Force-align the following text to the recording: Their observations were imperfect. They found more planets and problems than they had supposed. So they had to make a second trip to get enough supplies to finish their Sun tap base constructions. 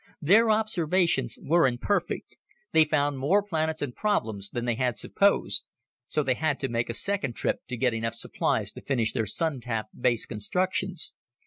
Their 0.19 0.49
observations 0.49 1.37
were 1.39 1.67
imperfect. 1.67 2.35
They 2.71 2.85
found 2.85 3.19
more 3.19 3.43
planets 3.43 3.83
and 3.83 3.93
problems 3.95 4.49
than 4.49 4.65
they 4.65 4.73
had 4.73 4.97
supposed. 4.97 5.65
So 6.07 6.23
they 6.23 6.33
had 6.33 6.59
to 6.61 6.69
make 6.69 6.89
a 6.89 6.95
second 6.95 7.33
trip 7.35 7.59
to 7.67 7.77
get 7.77 7.93
enough 7.93 8.15
supplies 8.15 8.71
to 8.71 8.81
finish 8.81 9.13
their 9.13 9.27
Sun 9.27 9.59
tap 9.61 9.89
base 9.95 10.25
constructions. 10.25 11.13